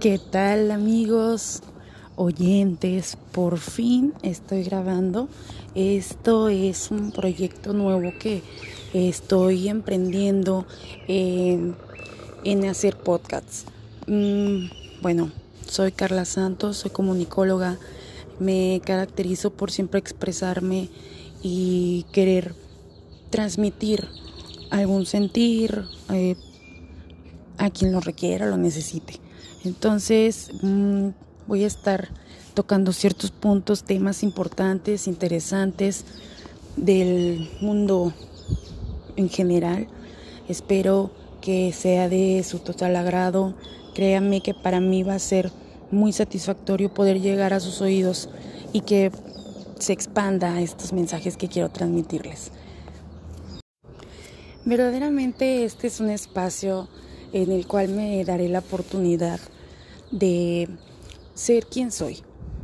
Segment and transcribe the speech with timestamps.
[0.00, 1.60] ¿Qué tal amigos,
[2.14, 3.18] oyentes?
[3.32, 5.28] Por fin estoy grabando.
[5.74, 8.44] Esto es un proyecto nuevo que
[8.94, 10.66] estoy emprendiendo
[11.08, 11.74] en,
[12.70, 13.64] hacer podcasts.
[14.06, 14.66] Mm,
[15.02, 15.32] bueno,
[15.66, 17.76] soy Carla Santos, soy comunicóloga.
[18.38, 20.90] Me caracterizo por siempre expresarme
[21.42, 22.54] y querer
[23.30, 24.06] transmitir
[24.70, 26.36] algún sentir eh,
[27.56, 29.27] a quien lo requiera, lo necesite.
[29.68, 31.08] Entonces mm,
[31.46, 32.08] voy a estar
[32.54, 36.06] tocando ciertos puntos, temas importantes, interesantes
[36.74, 38.14] del mundo
[39.16, 39.86] en general.
[40.48, 41.10] Espero
[41.42, 43.54] que sea de su total agrado.
[43.94, 45.52] Créanme que para mí va a ser
[45.90, 48.30] muy satisfactorio poder llegar a sus oídos
[48.72, 49.12] y que
[49.78, 52.52] se expanda estos mensajes que quiero transmitirles.
[54.64, 56.88] Verdaderamente este es un espacio
[57.34, 59.38] en el cual me daré la oportunidad
[60.10, 60.68] de
[61.34, 62.18] ser quien soy,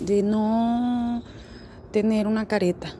[0.00, 1.22] de no
[1.92, 2.94] tener una careta.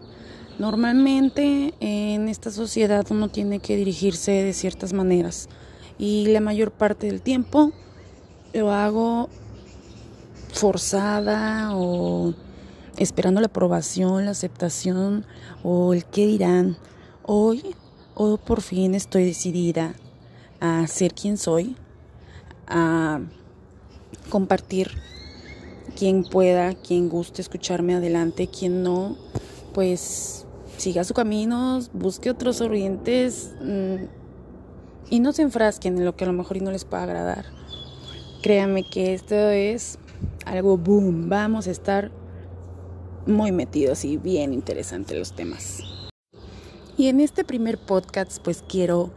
[0.58, 5.48] Normalmente en esta sociedad uno tiene que dirigirse de ciertas maneras
[5.98, 7.72] y la mayor parte del tiempo
[8.54, 9.28] lo hago
[10.52, 12.32] forzada o
[12.96, 15.26] esperando la aprobación, la aceptación
[15.62, 16.78] o el qué dirán.
[17.22, 17.74] Hoy,
[18.14, 19.94] hoy por fin estoy decidida
[20.60, 21.76] a ser quien soy,
[22.66, 23.20] a
[24.28, 24.90] compartir
[25.96, 29.16] quien pueda, quien guste escucharme adelante, quien no,
[29.72, 30.46] pues
[30.76, 34.04] siga su camino, busque otros orientes mm,
[35.10, 37.46] y no se enfrasquen en lo que a lo mejor no les pueda agradar.
[38.42, 39.98] Créanme que esto es
[40.44, 42.10] algo boom, vamos a estar
[43.26, 45.80] muy metidos y bien interesantes los temas.
[46.96, 49.10] Y en este primer podcast pues quiero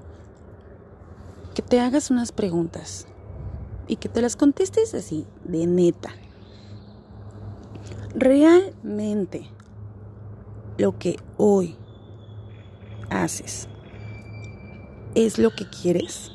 [1.53, 3.05] que te hagas unas preguntas
[3.89, 6.11] y que te las contestes así, de neta.
[8.13, 9.49] Realmente
[10.77, 11.75] lo que hoy
[13.09, 13.67] haces
[15.15, 16.31] es lo que quieres.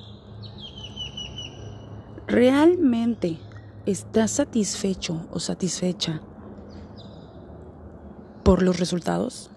[2.26, 3.38] ¿Realmente
[3.86, 6.20] estás satisfecho o satisfecha
[8.42, 9.50] por los resultados?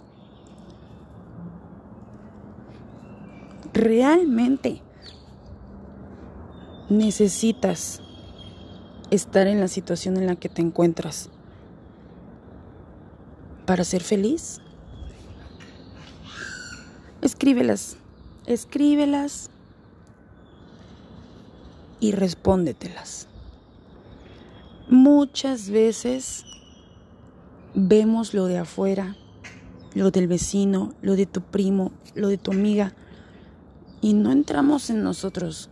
[3.73, 4.83] ¿Realmente
[6.89, 8.01] necesitas
[9.11, 11.29] estar en la situación en la que te encuentras
[13.65, 14.61] para ser feliz?
[17.21, 17.97] Escríbelas,
[18.45, 19.49] escríbelas
[21.99, 23.27] y respóndetelas.
[24.89, 26.45] Muchas veces
[27.73, 29.17] vemos lo de afuera,
[29.93, 32.93] lo del vecino, lo de tu primo, lo de tu amiga,
[33.99, 35.69] y no entramos en nosotros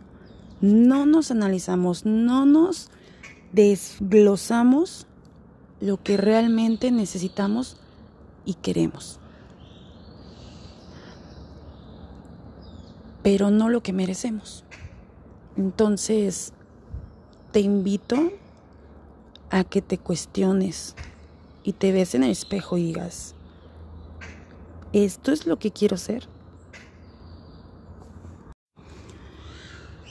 [0.60, 2.90] no nos analizamos, no nos
[3.52, 5.06] desglosamos
[5.80, 7.76] lo que realmente necesitamos
[8.44, 9.18] y queremos.
[13.22, 14.64] Pero no lo que merecemos.
[15.56, 16.52] Entonces,
[17.52, 18.32] te invito
[19.50, 20.94] a que te cuestiones
[21.64, 23.34] y te ves en el espejo y digas,
[24.92, 26.28] ¿esto es lo que quiero ser?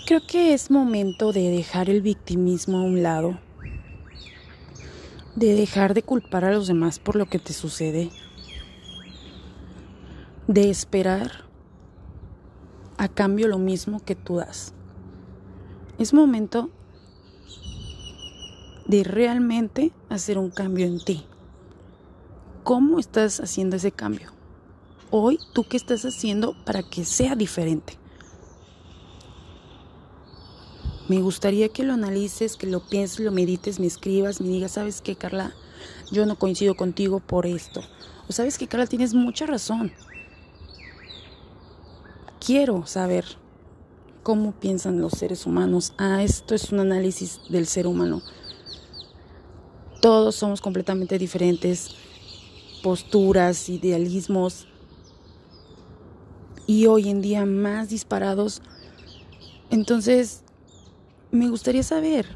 [0.06, 3.40] Creo que es momento de dejar el victimismo a un lado,
[5.36, 8.12] de dejar de culpar a los demás por lo que te sucede,
[10.48, 11.46] de esperar
[13.00, 14.74] a cambio lo mismo que tú das.
[15.98, 16.70] Es momento
[18.86, 21.26] de realmente hacer un cambio en ti.
[22.64, 24.32] ¿Cómo estás haciendo ese cambio?
[25.10, 27.98] Hoy, ¿tú qué estás haciendo para que sea diferente?
[31.08, 35.02] Me gustaría que lo analices, que lo pienses, lo medites, me escribas, me digas, ¿sabes
[35.02, 35.54] qué, Carla?
[36.12, 37.82] Yo no coincido contigo por esto.
[38.28, 39.92] O sabes que, Carla, tienes mucha razón.
[42.40, 43.26] Quiero saber
[44.24, 45.94] cómo piensan los seres humanos.
[45.98, 48.24] Ah, esto es un análisis del ser humano.
[50.02, 51.92] Todos somos completamente diferentes,
[52.82, 54.68] posturas, idealismos,
[56.68, 58.62] y hoy en día más disparados.
[59.70, 60.44] Entonces,
[61.36, 62.28] me gustaría saber,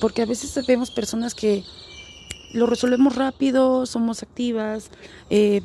[0.00, 1.64] porque a veces vemos personas que
[2.52, 4.90] lo resolvemos rápido, somos activas,
[5.30, 5.62] eh,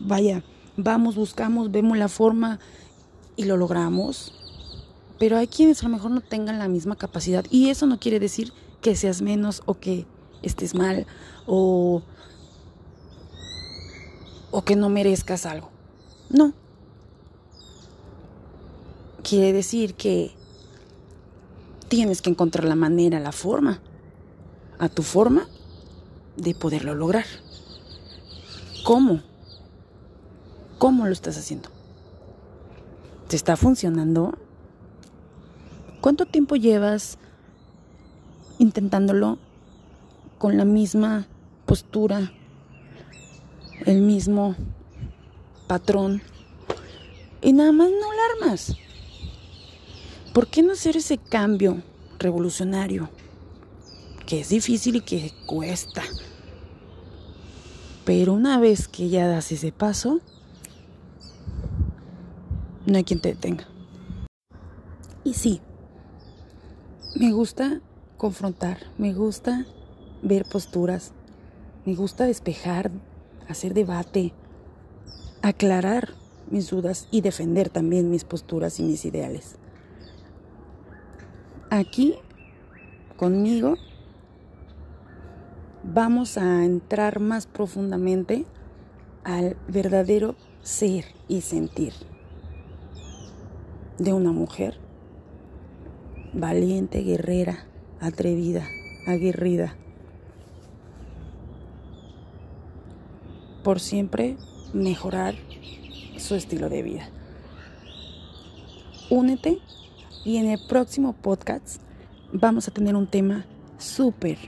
[0.00, 0.42] vaya,
[0.76, 2.58] vamos, buscamos, vemos la forma
[3.36, 4.32] y lo logramos,
[5.18, 8.20] pero hay quienes a lo mejor no tengan la misma capacidad y eso no quiere
[8.20, 8.52] decir
[8.82, 10.06] que seas menos o que
[10.42, 11.06] estés mal
[11.46, 12.02] o,
[14.50, 15.70] o que no merezcas algo.
[16.28, 16.52] No.
[19.22, 20.32] Quiere decir que
[21.88, 23.80] tienes que encontrar la manera, la forma,
[24.78, 25.48] a tu forma
[26.36, 27.24] de poderlo lograr.
[28.84, 29.22] ¿Cómo?
[30.78, 31.70] ¿Cómo lo estás haciendo?
[33.28, 34.36] ¿Te está funcionando?
[36.00, 37.18] ¿Cuánto tiempo llevas
[38.58, 39.38] intentándolo
[40.38, 41.26] con la misma
[41.64, 42.32] postura,
[43.84, 44.54] el mismo
[45.66, 46.22] patrón
[47.42, 48.76] y nada más no alarmas?
[50.36, 51.82] ¿Por qué no hacer ese cambio
[52.18, 53.08] revolucionario?
[54.26, 56.02] Que es difícil y que cuesta.
[58.04, 60.20] Pero una vez que ya das ese paso,
[62.84, 63.66] no hay quien te detenga.
[65.24, 65.62] Y sí,
[67.18, 67.80] me gusta
[68.18, 69.64] confrontar, me gusta
[70.20, 71.12] ver posturas,
[71.86, 72.90] me gusta despejar,
[73.48, 74.34] hacer debate,
[75.40, 76.12] aclarar
[76.50, 79.56] mis dudas y defender también mis posturas y mis ideales.
[81.70, 82.14] Aquí,
[83.16, 83.74] conmigo,
[85.82, 88.44] vamos a entrar más profundamente
[89.24, 91.92] al verdadero ser y sentir
[93.98, 94.78] de una mujer
[96.32, 97.66] valiente, guerrera,
[97.98, 98.68] atrevida,
[99.08, 99.74] aguerrida.
[103.64, 104.36] Por siempre
[104.72, 105.34] mejorar
[106.16, 107.08] su estilo de vida.
[109.10, 109.58] Únete
[110.24, 111.80] y en el próximo podcast
[112.32, 113.46] vamos a tener un tema
[113.78, 114.38] súper,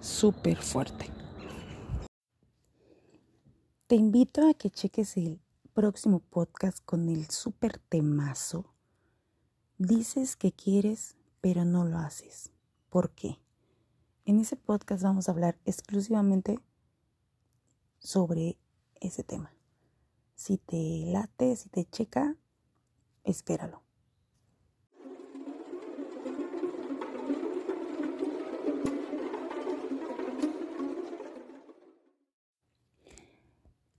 [0.00, 1.06] súper fuerte.
[3.86, 5.40] Te invito a que cheques el
[5.74, 8.72] próximo podcast con el súper temazo.
[9.78, 12.50] Dices que quieres, pero no lo haces.
[12.88, 13.38] ¿Por qué?
[14.24, 16.58] En ese podcast vamos a hablar exclusivamente
[17.98, 18.58] sobre
[19.00, 19.52] ese tema.
[20.34, 22.36] Si te late, si te checa,
[23.24, 23.81] espéralo.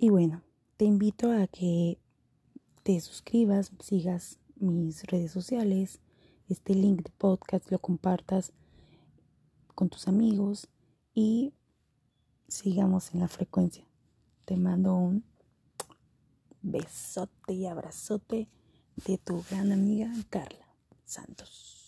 [0.03, 0.41] Y bueno,
[0.75, 1.97] te invito a que
[2.83, 6.01] te suscribas, sigas mis redes sociales,
[6.49, 8.51] este link de podcast lo compartas
[9.75, 10.67] con tus amigos
[11.13, 11.53] y
[12.49, 13.87] sigamos en la frecuencia.
[14.43, 15.23] Te mando un
[16.61, 18.49] besote y abrazote
[19.07, 20.67] de tu gran amiga Carla
[21.05, 21.82] Santos.